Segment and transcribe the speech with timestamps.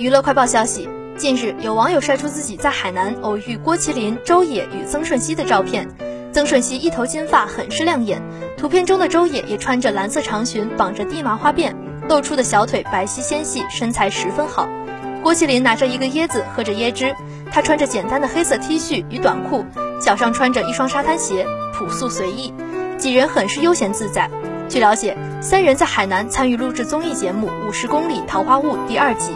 [0.00, 5.86] 娱乐快报消息，近日有网友晒出自己在海南偶遇郭麒麟、周也与曾舜晞的照片。
[6.32, 8.22] 曾舜晞一头金发很是亮眼，
[8.56, 11.74] 图片中的周也也穿着蓝色长裙，绑着低麻花辫，
[12.08, 14.66] 露出的小腿白皙纤细，身材十分好。
[15.22, 17.14] 郭麒麟拿着一个椰子，喝着椰汁。
[17.52, 19.66] 他穿着简单的黑色 T 恤与短裤，
[20.00, 21.44] 脚上穿着一双沙滩鞋，
[21.74, 22.54] 朴素随意。
[22.96, 24.30] 几人很是悠闲自在。
[24.66, 29.32] 据了解，三人在海南参与录制综艺节目五十公里桃花坞第二季。